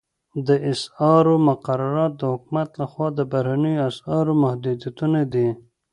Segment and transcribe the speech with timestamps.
[0.47, 5.49] د اسعارو مقررات د حکومت لخوا د بهرنیو اسعارو محدودیتونه دي